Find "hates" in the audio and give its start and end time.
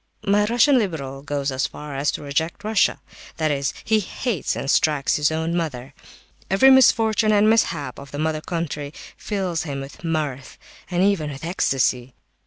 3.99-4.55